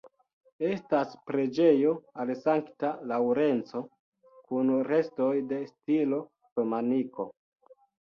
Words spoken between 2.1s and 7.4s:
al Sankta Laŭrenco kun restoj de stilo romaniko.